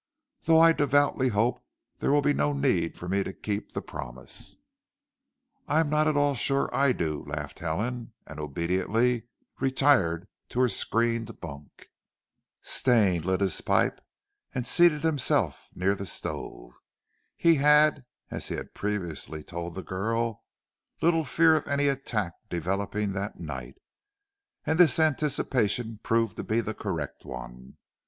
[0.45, 1.63] "Though I devoutly hope
[1.99, 4.57] there will be no need for me to keep the promise."
[5.67, 9.27] "I'm not at all sure I do," laughed Helen, and obediently
[9.59, 11.87] retired to her screened bunk.
[12.63, 14.01] Stane lit his pipe,
[14.55, 16.71] and seated himself near the stove.
[17.37, 20.43] He had, as he had previously told the girl,
[20.99, 23.77] little fear of any attack developing that night,
[24.65, 27.77] and this anticipation proved to be the correct one.